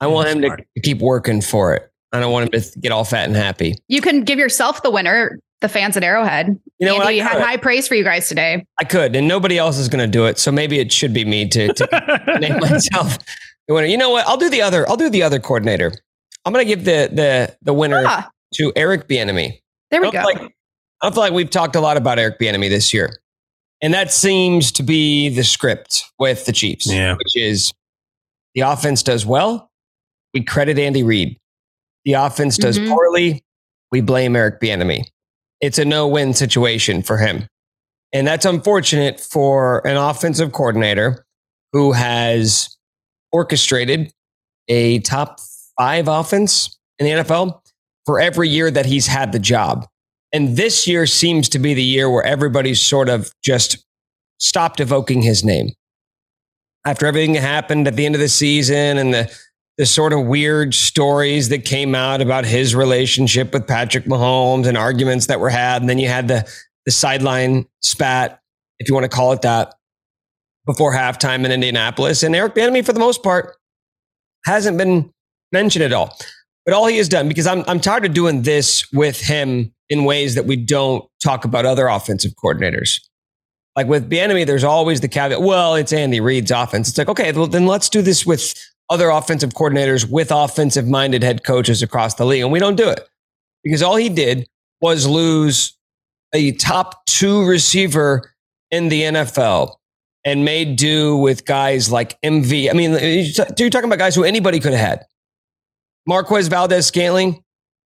Smart. 0.00 0.10
I 0.10 0.14
want 0.14 0.28
him 0.28 0.42
to 0.42 0.80
keep 0.82 0.98
working 1.00 1.40
for 1.40 1.74
it. 1.74 1.90
I 2.12 2.20
don't 2.20 2.32
want 2.32 2.52
him 2.52 2.60
to 2.60 2.78
get 2.80 2.90
all 2.92 3.04
fat 3.04 3.28
and 3.28 3.36
happy. 3.36 3.74
You 3.88 4.00
can 4.00 4.22
give 4.24 4.38
yourself 4.38 4.82
the 4.82 4.90
winner. 4.90 5.38
The 5.60 5.68
fans 5.68 5.94
at 5.98 6.02
Arrowhead. 6.02 6.58
You 6.78 6.86
know 6.86 6.94
what? 6.94 7.06
I 7.06 7.10
Andy 7.10 7.18
had 7.18 7.38
high 7.42 7.58
praise 7.58 7.86
for 7.86 7.94
you 7.94 8.02
guys 8.02 8.28
today. 8.30 8.64
I 8.80 8.84
could, 8.84 9.14
and 9.14 9.28
nobody 9.28 9.58
else 9.58 9.76
is 9.76 9.90
going 9.90 10.00
to 10.00 10.10
do 10.10 10.24
it. 10.24 10.38
So 10.38 10.50
maybe 10.50 10.78
it 10.78 10.90
should 10.90 11.12
be 11.12 11.26
me 11.26 11.46
to, 11.50 11.70
to 11.74 12.38
name 12.40 12.58
myself 12.60 13.18
the 13.68 13.74
winner. 13.74 13.86
You 13.86 13.98
know 13.98 14.08
what? 14.08 14.26
I'll 14.26 14.38
do 14.38 14.48
the 14.48 14.62
other. 14.62 14.88
I'll 14.88 14.96
do 14.96 15.10
the 15.10 15.22
other 15.22 15.38
coordinator. 15.38 15.92
I'm 16.46 16.54
going 16.54 16.64
to 16.66 16.68
give 16.74 16.86
the 16.86 17.10
the 17.12 17.54
the 17.60 17.74
winner 17.74 18.02
Ah, 18.06 18.30
to 18.54 18.72
Eric 18.74 19.06
Bieniemy. 19.06 19.60
there 19.90 20.00
I 20.00 20.06
we 20.06 20.10
don't 20.10 20.12
go. 20.14 20.18
feel 20.30 20.42
like 20.44 20.52
I 21.02 21.06
don't 21.06 21.12
feel 21.12 21.22
like 21.24 21.32
we've 21.34 21.50
talked 21.50 21.76
a 21.76 21.80
lot 21.82 21.98
about 21.98 22.18
Eric 22.18 22.38
Bieniemy 22.40 22.70
this 22.70 22.94
year. 22.94 23.10
And 23.82 23.92
that 23.92 24.10
seems 24.10 24.72
to 24.72 24.82
be 24.82 25.28
the 25.28 25.44
script 25.44 26.04
with 26.18 26.46
the 26.46 26.52
Chiefs, 26.52 26.86
Yeah. 26.90 27.16
which 27.16 27.36
is 27.36 27.70
the 28.54 28.62
offense 28.62 29.02
does 29.02 29.26
well, 29.26 29.69
we 30.34 30.42
credit 30.42 30.78
Andy 30.78 31.02
Reid. 31.02 31.36
The 32.04 32.14
offense 32.14 32.56
does 32.56 32.78
Mhm. 32.78 32.88
poorly, 32.88 33.44
we 33.92 34.00
blame 34.00 34.36
Eric 34.36 34.60
Bieniemy. 34.60 35.04
It's 35.60 35.78
a 35.78 35.84
no-win 35.84 36.32
situation 36.34 37.02
for 37.02 37.18
him. 37.18 37.46
And 38.12 38.26
that's 38.26 38.44
unfortunate 38.44 39.20
for 39.20 39.86
an 39.86 39.96
offensive 39.96 40.52
coordinator 40.52 41.24
who 41.72 41.92
has 41.92 42.76
orchestrated 43.32 44.12
a 44.68 45.00
top 45.00 45.40
five 45.78 46.08
offense 46.08 46.78
in 46.98 47.06
the 47.06 47.12
NFL 47.12 47.62
for 48.06 48.20
every 48.20 48.48
year 48.48 48.70
that 48.70 48.86
he's 48.86 49.06
had 49.06 49.32
the 49.32 49.38
job. 49.38 49.86
And 50.32 50.56
this 50.56 50.86
year 50.86 51.06
seems 51.06 51.48
to 51.50 51.58
be 51.58 51.74
the 51.74 51.82
year 51.82 52.08
where 52.10 52.24
everybody's 52.24 52.80
sort 52.80 53.08
of 53.08 53.32
just 53.42 53.84
stopped 54.38 54.80
evoking 54.80 55.22
his 55.22 55.44
name. 55.44 55.70
After 56.86 57.06
everything 57.06 57.34
that 57.34 57.42
happened 57.42 57.86
at 57.86 57.96
the 57.96 58.06
end 58.06 58.14
of 58.14 58.20
the 58.20 58.28
season 58.28 58.96
and 58.96 59.12
the 59.12 59.30
the 59.80 59.86
sort 59.86 60.12
of 60.12 60.26
weird 60.26 60.74
stories 60.74 61.48
that 61.48 61.64
came 61.64 61.94
out 61.94 62.20
about 62.20 62.44
his 62.44 62.74
relationship 62.74 63.54
with 63.54 63.66
Patrick 63.66 64.04
Mahomes 64.04 64.66
and 64.66 64.76
arguments 64.76 65.28
that 65.28 65.40
were 65.40 65.48
had, 65.48 65.80
and 65.80 65.88
then 65.88 65.96
you 65.96 66.06
had 66.06 66.28
the 66.28 66.46
the 66.84 66.92
sideline 66.92 67.64
spat, 67.80 68.42
if 68.78 68.90
you 68.90 68.94
want 68.94 69.04
to 69.04 69.08
call 69.08 69.32
it 69.32 69.40
that, 69.40 69.74
before 70.66 70.92
halftime 70.92 71.46
in 71.46 71.50
Indianapolis. 71.50 72.22
And 72.22 72.36
Eric 72.36 72.54
Bieniemy, 72.54 72.84
for 72.84 72.92
the 72.92 73.00
most 73.00 73.22
part, 73.22 73.56
hasn't 74.44 74.76
been 74.76 75.10
mentioned 75.50 75.82
at 75.82 75.94
all. 75.94 76.14
But 76.66 76.74
all 76.74 76.86
he 76.86 76.98
has 76.98 77.08
done, 77.08 77.26
because 77.26 77.46
I'm 77.46 77.64
I'm 77.66 77.80
tired 77.80 78.04
of 78.04 78.12
doing 78.12 78.42
this 78.42 78.86
with 78.92 79.18
him 79.18 79.72
in 79.88 80.04
ways 80.04 80.34
that 80.34 80.44
we 80.44 80.56
don't 80.56 81.08
talk 81.22 81.46
about 81.46 81.64
other 81.64 81.86
offensive 81.86 82.32
coordinators. 82.32 83.00
Like 83.76 83.86
with 83.86 84.10
Bieniemy, 84.10 84.44
there's 84.44 84.62
always 84.62 85.00
the 85.00 85.08
caveat. 85.08 85.40
Well, 85.40 85.74
it's 85.74 85.94
Andy 85.94 86.20
Reid's 86.20 86.50
offense. 86.50 86.90
It's 86.90 86.98
like 86.98 87.08
okay, 87.08 87.32
well, 87.32 87.46
then 87.46 87.64
let's 87.64 87.88
do 87.88 88.02
this 88.02 88.26
with 88.26 88.52
other 88.90 89.08
offensive 89.08 89.50
coordinators 89.50 90.08
with 90.08 90.30
offensive 90.30 90.86
minded 90.86 91.22
head 91.22 91.44
coaches 91.44 91.82
across 91.82 92.14
the 92.14 92.26
league, 92.26 92.42
and 92.42 92.52
we 92.52 92.58
don't 92.58 92.76
do 92.76 92.88
it 92.88 93.08
because 93.62 93.82
all 93.82 93.96
he 93.96 94.08
did 94.08 94.46
was 94.80 95.06
lose 95.06 95.78
a 96.34 96.52
top 96.52 97.06
two 97.06 97.46
receiver 97.46 98.34
in 98.70 98.88
the 98.88 99.02
NFL 99.02 99.76
and 100.24 100.44
made 100.44 100.76
do 100.76 101.16
with 101.16 101.44
guys 101.44 101.90
like 101.90 102.20
MV. 102.22 102.70
I 102.70 102.72
mean, 102.72 102.92
you're 103.58 103.70
talking 103.70 103.88
about 103.88 103.98
guys 103.98 104.14
who 104.14 104.24
anybody 104.24 104.60
could 104.60 104.72
have 104.72 104.86
had. 104.86 105.06
Marquez 106.06 106.48
Valdes 106.48 106.86
Scantling, 106.86 107.42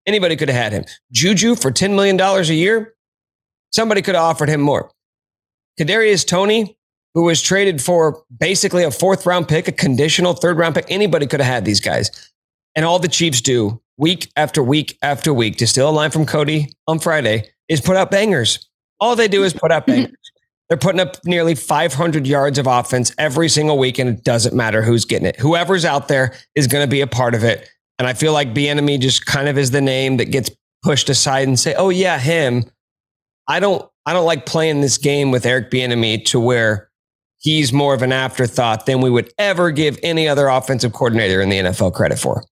anybody 0.05 0.35
could 0.35 0.49
have 0.49 0.61
had 0.61 0.71
him. 0.71 0.85
Juju 1.11 1.55
for 1.55 1.71
$10 1.71 1.95
million 1.95 2.19
a 2.19 2.41
year, 2.43 2.93
somebody 3.71 4.01
could 4.01 4.15
have 4.15 4.23
offered 4.23 4.49
him 4.49 4.61
more. 4.61 4.91
Kadarius 5.79 6.25
Toney, 6.25 6.77
who 7.13 7.23
was 7.23 7.41
traded 7.41 7.81
for 7.81 8.23
basically 8.39 8.83
a 8.83 8.91
fourth 8.91 9.25
round 9.25 9.47
pick, 9.47 9.67
a 9.67 9.71
conditional 9.71 10.33
third 10.33 10.57
round 10.57 10.75
pick, 10.75 10.85
anybody 10.89 11.27
could 11.27 11.41
have 11.41 11.53
had 11.53 11.65
these 11.65 11.81
guys. 11.81 12.31
And 12.75 12.85
all 12.85 12.99
the 12.99 13.07
Chiefs 13.07 13.41
do 13.41 13.81
week 13.97 14.31
after 14.35 14.63
week 14.63 14.97
after 15.01 15.33
week, 15.33 15.57
to 15.57 15.67
steal 15.67 15.89
a 15.89 15.91
line 15.91 16.11
from 16.11 16.25
Cody 16.25 16.69
on 16.87 16.99
Friday, 16.99 17.49
is 17.67 17.81
put 17.81 17.97
up 17.97 18.11
bangers. 18.11 18.67
All 18.99 19.15
they 19.15 19.27
do 19.27 19.43
is 19.43 19.53
put 19.53 19.71
up 19.71 19.85
bangers. 19.87 20.15
They're 20.69 20.77
putting 20.77 21.01
up 21.01 21.17
nearly 21.25 21.53
500 21.53 22.25
yards 22.25 22.57
of 22.57 22.65
offense 22.65 23.13
every 23.17 23.49
single 23.49 23.77
week, 23.77 23.99
and 23.99 24.09
it 24.09 24.23
doesn't 24.23 24.55
matter 24.55 24.81
who's 24.81 25.03
getting 25.03 25.27
it. 25.27 25.35
Whoever's 25.35 25.83
out 25.83 26.07
there 26.07 26.33
is 26.55 26.67
going 26.67 26.85
to 26.85 26.89
be 26.89 27.01
a 27.01 27.07
part 27.07 27.35
of 27.35 27.43
it. 27.43 27.69
And 27.99 28.07
I 28.07 28.13
feel 28.13 28.31
like 28.31 28.53
Bieniemy 28.53 29.01
just 29.01 29.25
kind 29.25 29.49
of 29.49 29.57
is 29.57 29.71
the 29.71 29.81
name 29.81 30.15
that 30.17 30.31
gets 30.31 30.49
pushed 30.81 31.09
aside 31.09 31.47
and 31.47 31.59
say, 31.59 31.75
"Oh 31.75 31.89
yeah, 31.89 32.17
him." 32.17 32.63
I 33.47 33.59
don't. 33.59 33.85
I 34.05 34.13
don't 34.13 34.25
like 34.25 34.45
playing 34.45 34.81
this 34.81 34.97
game 34.97 35.29
with 35.29 35.45
Eric 35.45 35.69
Bieniemy 35.69 36.25
to 36.25 36.39
where 36.39 36.89
he's 37.41 37.73
more 37.73 37.93
of 37.93 38.01
an 38.01 38.11
afterthought 38.11 38.85
than 38.85 39.01
we 39.01 39.09
would 39.09 39.31
ever 39.37 39.71
give 39.71 39.99
any 40.01 40.27
other 40.27 40.47
offensive 40.47 40.93
coordinator 40.93 41.41
in 41.41 41.49
the 41.49 41.57
NFL 41.57 41.93
credit 41.93 42.17
for. 42.17 42.43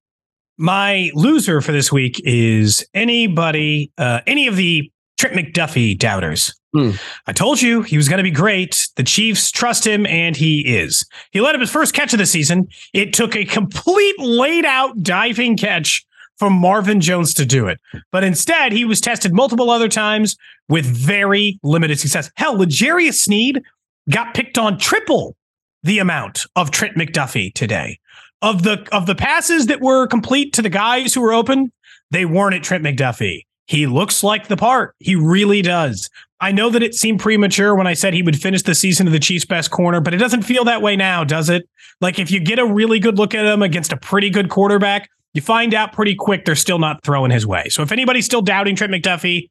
My 0.58 1.10
loser 1.13 1.62
for 1.62 1.72
this 1.72 1.91
week 1.91 2.19
is 2.25 2.86
anybody, 2.93 3.91
uh, 3.98 4.19
any 4.27 4.48
of 4.48 4.58
the 4.58 4.91
Trent 5.17 5.36
McDuffie 5.36 5.98
doubters. 5.98 6.53
Hmm. 6.74 6.91
I 7.27 7.34
told 7.34 7.62
you 7.62 7.81
he 7.81 7.98
was 7.98 8.10
going 8.10 8.17
to 8.17 8.24
be 8.24 8.31
great. 8.31 8.88
The 8.96 9.03
Chiefs 9.03 9.51
trust 9.51 9.86
him, 9.86 10.05
and 10.05 10.36
he 10.36 10.62
is. 10.62 11.05
He 11.31 11.41
led 11.41 11.55
up 11.55 11.62
his 11.62 11.72
first 11.72 11.93
catch 11.93 12.13
of 12.13 12.19
the 12.19 12.25
season. 12.25 12.67
It 12.93 13.13
took 13.13 13.36
a 13.36 13.46
complete 13.46 14.19
laid 14.19 14.65
out 14.65 15.01
diving 15.01 15.58
catch 15.58 16.05
from 16.38 16.53
Marvin 16.53 17.01
Jones 17.01 17.34
to 17.36 17.46
do 17.46 17.67
it. 17.67 17.79
But 18.12 18.24
instead, 18.24 18.72
he 18.72 18.86
was 18.86 19.01
tested 19.01 19.34
multiple 19.34 19.69
other 19.69 19.89
times 19.89 20.38
with 20.69 20.86
very 20.86 21.60
limited 21.63 22.00
success. 22.00 22.31
Hell, 22.36 22.58
L'Jarius 22.58 23.15
Sneed 23.15 23.62
got 24.09 24.33
picked 24.33 24.57
on 24.57 24.77
triple 24.77 25.35
the 25.83 25.99
amount 25.99 26.45
of 26.55 26.71
Trent 26.71 26.95
McDuffie 26.95 27.53
today. 27.53 27.99
Of 28.41 28.63
the 28.63 28.87
of 28.93 29.05
the 29.05 29.15
passes 29.15 29.67
that 29.67 29.81
were 29.81 30.07
complete 30.07 30.53
to 30.53 30.61
the 30.61 30.69
guys 30.69 31.13
who 31.13 31.21
were 31.21 31.33
open, 31.33 31.73
they 32.11 32.25
weren't 32.25 32.55
at 32.55 32.63
Trent 32.63 32.83
McDuffie. 32.83 33.45
He 33.67 33.85
looks 33.85 34.23
like 34.23 34.47
the 34.47 34.57
part. 34.57 34.95
He 34.99 35.15
really 35.15 35.61
does. 35.61 36.09
I 36.41 36.53
know 36.53 36.69
that 36.69 36.81
it 36.81 36.95
seemed 36.95 37.19
premature 37.19 37.75
when 37.75 37.85
I 37.85 37.93
said 37.93 38.13
he 38.13 38.23
would 38.23 38.41
finish 38.41 38.63
the 38.63 38.73
season 38.73 39.07
of 39.07 39.13
the 39.13 39.19
Chiefs' 39.19 39.45
best 39.45 39.71
corner, 39.71 39.99
but 39.99 40.13
it 40.13 40.17
doesn't 40.17 40.43
feel 40.43 40.63
that 40.63 40.81
way 40.81 40.95
now, 40.95 41.25
does 41.25 41.49
it? 41.49 41.67
Like 41.99 42.17
if 42.17 42.31
you 42.31 42.39
get 42.39 42.59
a 42.59 42.65
really 42.65 42.97
good 42.99 43.17
look 43.17 43.35
at 43.35 43.45
him 43.45 43.61
against 43.61 43.91
a 43.91 43.97
pretty 43.97 44.29
good 44.29 44.49
quarterback, 44.49 45.09
you 45.33 45.41
find 45.41 45.73
out 45.73 45.91
pretty 45.91 46.15
quick 46.15 46.45
they're 46.45 46.55
still 46.55 46.79
not 46.79 47.03
throwing 47.03 47.29
his 47.29 47.45
way. 47.45 47.67
So 47.69 47.83
if 47.83 47.91
anybody's 47.91 48.25
still 48.25 48.41
doubting 48.41 48.75
Trent 48.75 48.93
McDuffie, 48.93 49.49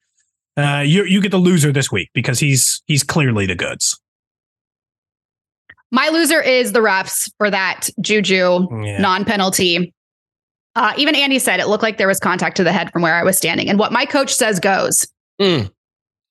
uh, 0.56 0.82
you 0.84 1.04
you 1.04 1.20
get 1.20 1.30
the 1.30 1.38
loser 1.38 1.70
this 1.70 1.92
week 1.92 2.10
because 2.14 2.40
he's 2.40 2.82
he's 2.86 3.04
clearly 3.04 3.46
the 3.46 3.54
goods. 3.54 4.00
My 5.90 6.08
loser 6.08 6.40
is 6.40 6.72
the 6.72 6.80
refs 6.80 7.30
for 7.38 7.50
that 7.50 7.88
Juju 8.00 8.66
Yeah. 8.84 8.98
non 8.98 9.24
penalty. 9.24 9.94
Uh, 10.74 10.92
even 10.96 11.14
Andy 11.14 11.38
said 11.38 11.60
it 11.60 11.66
looked 11.66 11.82
like 11.82 11.98
there 11.98 12.06
was 12.06 12.20
contact 12.20 12.56
to 12.58 12.64
the 12.64 12.72
head 12.72 12.92
from 12.92 13.02
where 13.02 13.14
I 13.14 13.24
was 13.24 13.36
standing. 13.36 13.68
And 13.68 13.78
what 13.78 13.90
my 13.90 14.04
coach 14.04 14.32
says 14.34 14.60
goes. 14.60 15.08
Mm. 15.40 15.70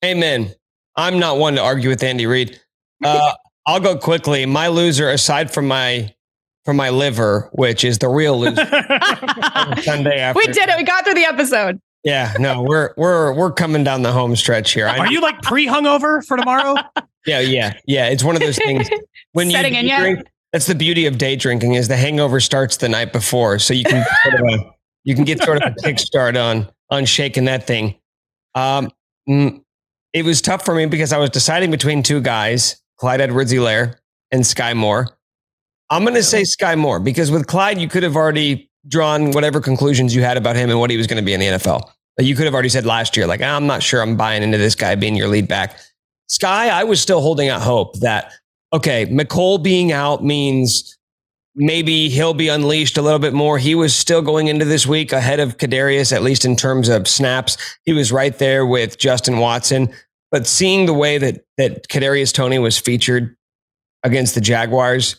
Amen. 0.05 0.53
I'm 0.95 1.19
not 1.19 1.37
one 1.37 1.55
to 1.55 1.61
argue 1.61 1.89
with 1.89 2.01
Andy 2.03 2.25
Reid. 2.25 2.59
Uh, 3.03 3.33
I'll 3.67 3.79
go 3.81 3.97
quickly. 3.97 4.45
My 4.45 4.67
loser, 4.67 5.09
aside 5.09 5.51
from 5.51 5.67
my 5.67 6.13
from 6.63 6.75
my 6.77 6.89
liver, 6.89 7.49
which 7.53 7.83
is 7.83 7.97
the 7.97 8.09
real 8.09 8.37
loser, 8.39 8.55
Sunday 9.81 10.19
after. 10.19 10.37
We 10.37 10.47
did 10.47 10.69
it. 10.69 10.77
We 10.77 10.83
got 10.83 11.05
through 11.05 11.13
the 11.15 11.25
episode. 11.25 11.79
Yeah, 12.03 12.33
no, 12.39 12.61
we're 12.61 12.93
we're 12.95 13.33
we're 13.33 13.51
coming 13.51 13.83
down 13.83 14.01
the 14.03 14.11
home 14.11 14.35
stretch 14.35 14.71
here. 14.71 14.87
I 14.87 14.97
Are 14.97 15.11
you 15.11 15.19
like 15.19 15.41
pre 15.41 15.67
hungover 15.67 16.25
for 16.25 16.37
tomorrow? 16.37 16.75
Yeah, 17.25 17.41
yeah, 17.41 17.73
yeah. 17.85 18.07
It's 18.07 18.23
one 18.23 18.37
of 18.37 18.41
those 18.41 18.57
things 18.57 18.87
when 19.33 19.51
Setting 19.51 19.73
you 19.73 19.81
in 19.81 19.85
yet? 19.87 19.99
drink. 19.99 20.27
That's 20.53 20.65
the 20.65 20.75
beauty 20.75 21.05
of 21.07 21.17
day 21.17 21.35
drinking 21.35 21.73
is 21.73 21.89
the 21.89 21.97
hangover 21.97 22.39
starts 22.39 22.77
the 22.77 22.87
night 22.87 23.11
before, 23.11 23.59
so 23.59 23.73
you 23.73 23.83
can 23.83 24.05
sort 24.23 24.35
of 24.35 24.47
a, 24.47 24.71
you 25.03 25.13
can 25.13 25.25
get 25.25 25.43
sort 25.43 25.61
of 25.61 25.73
a 25.73 25.75
kickstart 25.85 26.41
on 26.41 26.69
on 26.89 27.03
shaking 27.03 27.43
that 27.43 27.67
thing. 27.67 27.95
Um, 28.55 28.89
it 29.27 30.23
was 30.23 30.41
tough 30.41 30.63
for 30.63 30.73
me 30.73 30.85
because 30.85 31.11
I 31.11 31.17
was 31.17 31.29
deciding 31.29 31.69
between 31.69 32.01
two 32.01 32.21
guys, 32.21 32.81
Clyde 32.97 33.19
Edwards-Helaire 33.19 33.95
and 34.31 34.47
Sky 34.47 34.73
Moore. 34.73 35.09
I'm 35.89 36.03
going 36.03 36.15
to 36.15 36.23
say 36.23 36.45
Sky 36.45 36.75
Moore 36.75 37.01
because 37.01 37.29
with 37.29 37.45
Clyde, 37.47 37.77
you 37.77 37.89
could 37.89 38.03
have 38.03 38.15
already 38.15 38.66
drawn 38.87 39.31
whatever 39.31 39.59
conclusions 39.59 40.15
you 40.15 40.21
had 40.21 40.37
about 40.37 40.55
him 40.55 40.69
and 40.69 40.79
what 40.79 40.89
he 40.89 40.97
was 40.97 41.07
going 41.07 41.21
to 41.21 41.25
be 41.25 41.33
in 41.33 41.39
the 41.39 41.45
NFL. 41.47 41.89
You 42.19 42.35
could 42.35 42.45
have 42.45 42.53
already 42.53 42.69
said 42.69 42.85
last 42.85 43.15
year, 43.15 43.27
like, 43.27 43.41
I'm 43.41 43.67
not 43.67 43.83
sure 43.83 44.01
I'm 44.01 44.17
buying 44.17 44.41
into 44.41 44.57
this 44.57 44.75
guy 44.75 44.95
being 44.95 45.15
your 45.15 45.27
lead 45.27 45.47
back. 45.47 45.77
Sky, 46.27 46.69
I 46.69 46.83
was 46.83 46.99
still 46.99 47.21
holding 47.21 47.49
out 47.49 47.61
hope 47.61 47.99
that, 47.99 48.31
okay, 48.73 49.05
Mecole 49.05 49.61
being 49.61 49.91
out 49.91 50.23
means 50.23 50.97
maybe 51.55 52.09
he'll 52.09 52.33
be 52.33 52.47
unleashed 52.47 52.97
a 52.97 53.01
little 53.01 53.19
bit 53.19 53.33
more. 53.33 53.57
He 53.57 53.75
was 53.75 53.95
still 53.95 54.21
going 54.21 54.47
into 54.47 54.65
this 54.65 54.85
week 54.85 55.11
ahead 55.11 55.39
of 55.39 55.57
Kadarius, 55.57 56.11
at 56.11 56.23
least 56.23 56.45
in 56.45 56.55
terms 56.55 56.89
of 56.89 57.07
snaps. 57.07 57.57
He 57.83 57.93
was 57.93 58.11
right 58.11 58.37
there 58.37 58.65
with 58.65 58.97
Justin 58.97 59.37
Watson. 59.39 59.89
But 60.31 60.45
seeing 60.45 60.85
the 60.85 60.93
way 60.93 61.17
that 61.17 61.45
that 61.57 61.87
Kadarius 61.87 62.33
Toney 62.33 62.59
was 62.59 62.77
featured 62.77 63.35
against 64.03 64.35
the 64.35 64.41
Jaguars 64.41 65.15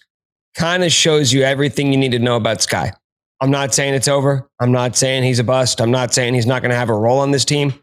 kind 0.55 0.85
of 0.85 0.93
shows 0.93 1.33
you 1.33 1.43
everything 1.43 1.93
you 1.93 1.99
need 1.99 2.13
to 2.13 2.19
know 2.19 2.37
about 2.37 2.61
Sky. 2.63 2.93
I'm 3.41 3.51
not 3.51 3.73
saying 3.73 3.95
it's 3.95 4.09
over. 4.09 4.49
I'm 4.61 4.73
not 4.73 4.97
saying 4.97 5.23
he's 5.23 5.39
a 5.39 5.45
bust. 5.45 5.81
I'm 5.81 5.91
not 5.91 6.13
saying 6.13 6.35
he's 6.35 6.47
not 6.47 6.63
going 6.63 6.71
to 6.71 6.77
have 6.77 6.89
a 6.91 6.95
role 6.95 7.21
on 7.21 7.31
this 7.31 7.45
team. 7.45 7.75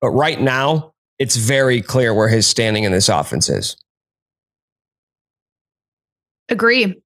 But 0.00 0.10
right 0.10 0.40
now, 0.40 0.92
it's 1.18 1.36
very 1.36 1.80
clear 1.80 2.14
where 2.14 2.28
his 2.28 2.46
standing 2.46 2.84
in 2.84 2.92
this 2.92 3.08
offense 3.08 3.48
is. 3.48 3.76
Agree. 6.48 7.00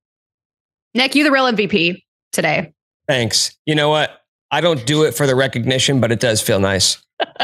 Nick, 0.95 1.14
you 1.14 1.25
the 1.25 1.30
real 1.30 1.45
MVP 1.45 2.02
today. 2.33 2.73
Thanks. 3.07 3.57
You 3.66 3.75
know 3.75 3.88
what? 3.88 4.21
I 4.50 4.61
don't 4.61 4.85
do 4.85 5.04
it 5.04 5.14
for 5.14 5.26
the 5.26 5.35
recognition, 5.35 6.00
but 6.00 6.11
it 6.11 6.21
does 6.21 6.40
feel 6.40 6.61
nice. 6.61 6.99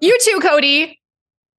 You 0.00 0.18
too, 0.20 0.40
Cody. 0.40 1.00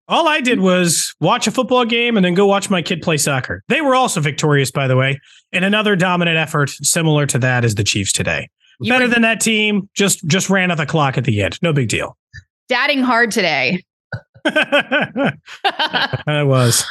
All 0.08 0.28
I 0.28 0.42
did 0.42 0.60
was 0.60 1.16
watch 1.22 1.48
a 1.48 1.52
football 1.52 1.86
game 1.86 2.18
and 2.18 2.26
then 2.26 2.34
go 2.34 2.46
watch 2.46 2.70
my 2.70 2.82
kid 2.82 3.02
play 3.02 3.18
soccer. 3.18 3.64
They 3.70 3.82
were 3.82 3.96
also 3.96 4.20
victorious, 4.20 4.70
by 4.70 4.88
the 4.88 4.98
way, 4.98 5.20
in 5.52 5.64
another 5.64 5.96
dominant 5.96 6.38
effort 6.38 6.70
similar 6.70 7.26
to 7.28 7.40
that 7.40 7.64
as 7.64 7.76
the 7.76 7.84
Chiefs 7.84 8.12
today. 8.12 8.50
You 8.82 8.92
Better 8.92 9.06
were 9.06 9.12
than 9.14 9.22
that 9.22 9.40
team. 9.40 9.90
Just 9.94 10.26
just 10.28 10.50
ran 10.50 10.72
out 10.72 10.78
the 10.78 10.86
clock 10.86 11.18
at 11.18 11.24
the 11.24 11.42
end. 11.42 11.58
No 11.62 11.72
big 11.72 11.88
deal. 11.90 12.18
dadding 12.68 13.02
hard 13.02 13.32
today. 13.32 13.84
I 14.46 16.44
was. 16.44 16.86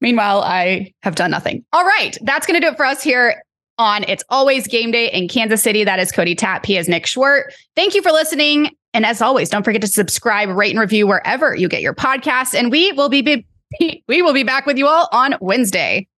Meanwhile, 0.00 0.42
I 0.42 0.92
have 1.02 1.14
done 1.14 1.30
nothing. 1.30 1.64
All 1.72 1.84
right. 1.84 2.16
That's 2.22 2.46
going 2.46 2.60
to 2.60 2.66
do 2.66 2.72
it 2.72 2.76
for 2.76 2.84
us 2.84 3.02
here 3.02 3.42
on 3.78 4.04
It's 4.08 4.24
Always 4.28 4.66
Game 4.66 4.90
Day 4.90 5.10
in 5.10 5.28
Kansas 5.28 5.62
City. 5.62 5.84
That 5.84 5.98
is 5.98 6.10
Cody 6.12 6.34
Tapp. 6.34 6.66
He 6.66 6.76
is 6.76 6.88
Nick 6.88 7.04
Schwerdt. 7.04 7.44
Thank 7.76 7.94
you 7.94 8.02
for 8.02 8.10
listening. 8.10 8.70
And 8.96 9.04
as 9.04 9.20
always, 9.20 9.50
don't 9.50 9.62
forget 9.62 9.82
to 9.82 9.88
subscribe, 9.88 10.48
rate, 10.48 10.70
and 10.70 10.80
review 10.80 11.06
wherever 11.06 11.54
you 11.54 11.68
get 11.68 11.82
your 11.82 11.92
podcasts. 11.92 12.58
And 12.58 12.72
we 12.72 12.92
will 12.92 13.10
be, 13.10 13.20
be 13.20 13.46
we 14.08 14.22
will 14.22 14.32
be 14.32 14.42
back 14.42 14.64
with 14.64 14.78
you 14.78 14.86
all 14.86 15.10
on 15.12 15.34
Wednesday. 15.42 16.08